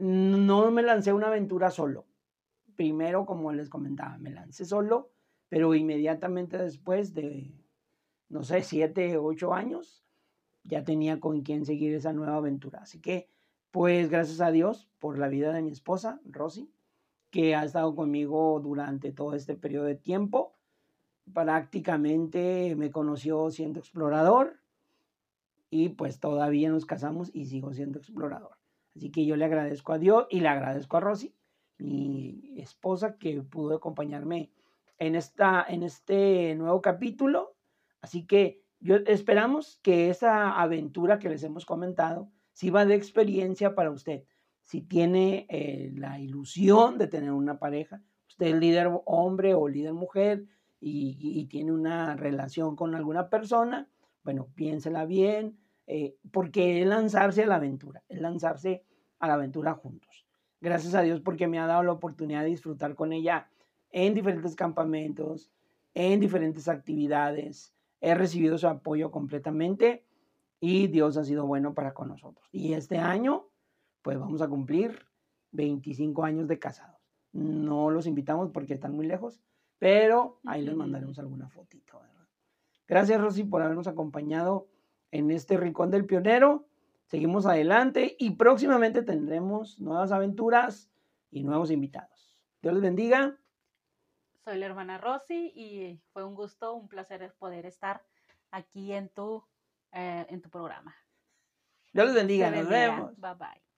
no 0.00 0.70
me 0.70 0.82
lancé 0.82 1.12
una 1.12 1.28
aventura 1.28 1.70
solo. 1.70 2.06
Primero, 2.74 3.26
como 3.26 3.52
les 3.52 3.68
comentaba, 3.68 4.16
me 4.18 4.30
lancé 4.30 4.64
solo, 4.64 5.10
pero 5.48 5.74
inmediatamente 5.74 6.56
después 6.56 7.12
de, 7.12 7.54
no 8.28 8.42
sé, 8.42 8.62
siete, 8.62 9.18
ocho 9.18 9.52
años, 9.52 10.04
ya 10.64 10.84
tenía 10.84 11.20
con 11.20 11.42
quien 11.42 11.66
seguir 11.66 11.94
esa 11.94 12.12
nueva 12.12 12.36
aventura. 12.36 12.80
Así 12.82 13.00
que, 13.00 13.28
pues 13.70 14.08
gracias 14.08 14.40
a 14.40 14.50
Dios 14.50 14.88
por 14.98 15.18
la 15.18 15.28
vida 15.28 15.52
de 15.52 15.62
mi 15.62 15.70
esposa, 15.70 16.20
Rosy, 16.24 16.72
que 17.30 17.54
ha 17.54 17.64
estado 17.64 17.94
conmigo 17.94 18.58
durante 18.60 19.12
todo 19.12 19.34
este 19.34 19.54
periodo 19.54 19.84
de 19.84 19.96
tiempo. 19.96 20.56
Prácticamente 21.32 22.74
me 22.76 22.90
conoció 22.90 23.50
siendo 23.50 23.78
explorador 23.80 24.60
y 25.68 25.90
pues 25.90 26.18
todavía 26.18 26.70
nos 26.70 26.86
casamos 26.86 27.30
y 27.32 27.46
sigo 27.46 27.72
siendo 27.72 27.98
explorador. 27.98 28.59
Así 28.94 29.10
que 29.10 29.24
yo 29.24 29.36
le 29.36 29.44
agradezco 29.44 29.92
a 29.92 29.98
Dios 29.98 30.26
y 30.30 30.40
le 30.40 30.48
agradezco 30.48 30.96
a 30.96 31.00
Rosy, 31.00 31.34
mi 31.78 32.54
esposa, 32.56 33.16
que 33.16 33.42
pudo 33.42 33.76
acompañarme 33.76 34.52
en, 34.98 35.14
esta, 35.14 35.64
en 35.68 35.82
este 35.82 36.54
nuevo 36.56 36.80
capítulo. 36.80 37.56
Así 38.00 38.26
que 38.26 38.62
yo, 38.80 38.96
esperamos 39.06 39.78
que 39.82 40.08
esa 40.08 40.60
aventura 40.60 41.18
que 41.18 41.28
les 41.28 41.42
hemos 41.42 41.66
comentado 41.66 42.30
sirva 42.52 42.84
de 42.84 42.94
experiencia 42.94 43.74
para 43.74 43.90
usted. 43.90 44.24
Si 44.62 44.82
tiene 44.82 45.46
eh, 45.48 45.92
la 45.94 46.18
ilusión 46.20 46.98
de 46.98 47.06
tener 47.06 47.32
una 47.32 47.58
pareja, 47.58 48.02
usted 48.28 48.46
es 48.46 48.54
líder 48.54 48.90
hombre 49.06 49.54
o 49.54 49.68
líder 49.68 49.92
mujer 49.92 50.44
y, 50.80 51.46
tiene 51.46 51.72
una 51.72 52.16
relación 52.16 52.76
con 52.76 52.94
alguna 52.94 53.28
persona, 53.28 53.88
bueno, 54.24 54.48
piénsela 54.54 55.04
bien, 55.04 55.58
eh, 55.92 56.14
porque 56.30 56.80
es 56.80 56.86
lanzarse 56.86 57.42
a 57.42 57.46
la 57.46 57.56
aventura, 57.56 58.04
es 58.08 58.20
lanzarse 58.20 58.84
a 59.18 59.26
la 59.26 59.34
aventura 59.34 59.74
juntos. 59.74 60.24
Gracias 60.60 60.94
a 60.94 61.02
Dios 61.02 61.20
porque 61.20 61.48
me 61.48 61.58
ha 61.58 61.66
dado 61.66 61.82
la 61.82 61.90
oportunidad 61.90 62.44
de 62.44 62.50
disfrutar 62.50 62.94
con 62.94 63.12
ella 63.12 63.50
en 63.90 64.14
diferentes 64.14 64.54
campamentos, 64.54 65.50
en 65.94 66.20
diferentes 66.20 66.68
actividades, 66.68 67.74
he 68.00 68.14
recibido 68.14 68.56
su 68.56 68.68
apoyo 68.68 69.10
completamente 69.10 70.04
y 70.60 70.86
Dios 70.86 71.16
ha 71.16 71.24
sido 71.24 71.44
bueno 71.44 71.74
para 71.74 71.92
con 71.92 72.06
nosotros. 72.06 72.48
Y 72.52 72.74
este 72.74 72.98
año, 72.98 73.48
pues 74.02 74.16
vamos 74.16 74.42
a 74.42 74.48
cumplir 74.48 75.06
25 75.50 76.22
años 76.22 76.46
de 76.46 76.60
casados. 76.60 77.00
No 77.32 77.90
los 77.90 78.06
invitamos 78.06 78.50
porque 78.52 78.74
están 78.74 78.94
muy 78.94 79.08
lejos, 79.08 79.40
pero 79.80 80.38
ahí 80.44 80.62
les 80.62 80.76
mandaremos 80.76 81.18
alguna 81.18 81.48
fotito. 81.48 82.00
Gracias, 82.86 83.20
Rosy, 83.20 83.42
por 83.42 83.62
habernos 83.62 83.88
acompañado 83.88 84.68
en 85.10 85.30
este 85.30 85.56
Rincón 85.56 85.90
del 85.90 86.06
Pionero. 86.06 86.66
Seguimos 87.06 87.46
adelante 87.46 88.16
y 88.18 88.30
próximamente 88.30 89.02
tendremos 89.02 89.80
nuevas 89.80 90.12
aventuras 90.12 90.90
y 91.30 91.42
nuevos 91.42 91.70
invitados. 91.70 92.36
Dios 92.62 92.74
les 92.74 92.82
bendiga. 92.82 93.36
Soy 94.44 94.58
la 94.58 94.66
hermana 94.66 94.98
Rosy 94.98 95.52
y 95.54 96.00
fue 96.12 96.24
un 96.24 96.34
gusto, 96.34 96.74
un 96.74 96.88
placer 96.88 97.34
poder 97.38 97.66
estar 97.66 98.02
aquí 98.50 98.92
en 98.92 99.08
tu, 99.08 99.44
eh, 99.92 100.26
en 100.28 100.40
tu 100.40 100.50
programa. 100.50 100.94
Dios 101.92 102.06
les 102.06 102.14
bendiga, 102.14 102.50
nos 102.50 102.68
vemos. 102.68 103.16
Bye 103.18 103.34
bye. 103.34 103.69